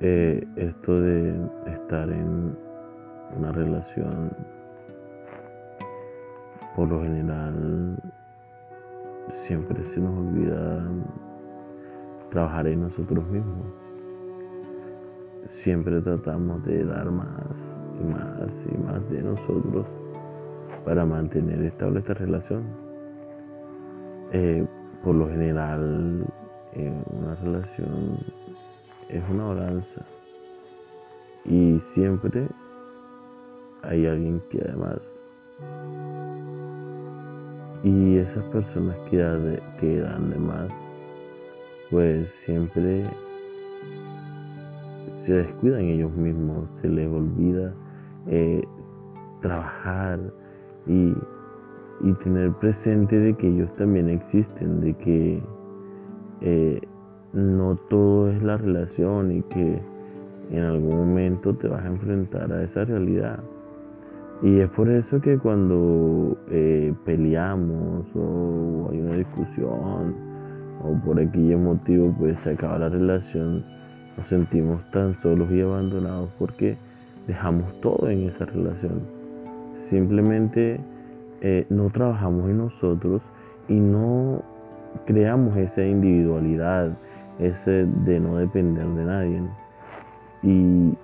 [0.00, 1.34] eh, esto de
[1.66, 2.54] estar en
[3.36, 4.30] una relación,
[6.74, 7.96] por lo general,
[9.46, 10.84] siempre se nos olvida
[12.30, 13.66] trabajar en nosotros mismos.
[15.64, 17.28] Siempre tratamos de dar más
[17.98, 19.86] y más y más de nosotros
[20.84, 22.64] para mantener estable esta relación.
[24.32, 24.66] Eh,
[25.02, 26.26] por lo general,
[26.74, 28.18] en una relación
[29.08, 30.06] es una balanza.
[31.44, 32.48] Y siempre
[33.82, 34.98] hay alguien que además
[37.84, 40.68] y esas personas que, dan de más
[41.90, 43.04] pues siempre
[45.24, 47.72] se descuidan ellos mismos, se les olvida
[48.26, 48.62] eh,
[49.40, 50.18] trabajar
[50.86, 51.14] y,
[52.24, 55.42] tener presente de que ellos también existen, de que
[57.36, 59.78] no todo es la relación y que
[60.50, 63.38] en algún momento te vas a enfrentar a esa realidad.
[64.42, 70.14] Y es por eso que cuando eh, peleamos o hay una discusión
[70.82, 73.64] o por aquel motivo pues se acaba la relación,
[74.16, 76.76] nos sentimos tan solos y abandonados porque
[77.26, 79.00] dejamos todo en esa relación.
[79.90, 80.80] Simplemente
[81.42, 83.20] eh, no trabajamos en nosotros
[83.68, 84.42] y no
[85.04, 86.96] creamos esa individualidad,
[87.38, 89.42] ese de no depender de nadie.
[90.42, 90.94] Y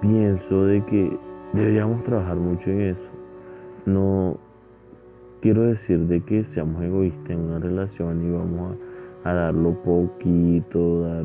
[0.00, 1.18] pienso de que
[1.52, 3.08] deberíamos trabajar mucho en eso.
[3.86, 4.38] No
[5.40, 8.76] quiero decir de que seamos egoístas en una relación y vamos
[9.24, 11.24] a, dar lo poquito, dar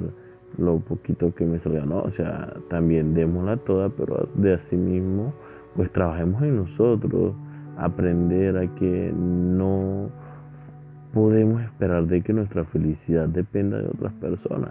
[0.57, 1.85] lo poquito que me salga.
[1.85, 5.33] No, o sea, también démosla toda, pero de así mismo,
[5.75, 7.33] pues trabajemos en nosotros,
[7.77, 10.09] aprender a que no
[11.81, 14.69] esperar de que nuestra felicidad dependa de otras personas.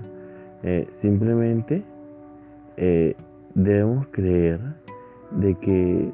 [0.62, 1.83] Eh, simplemente
[2.77, 3.17] eh,
[3.55, 4.61] debemos creer
[5.33, 6.12] de que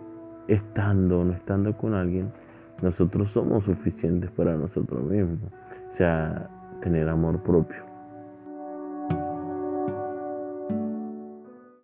[0.48, 2.32] estando o no estando con alguien,
[2.80, 5.38] nosotros somos suficientes para nosotros mismos.
[5.92, 6.48] O sea,
[6.82, 7.95] tener amor propio.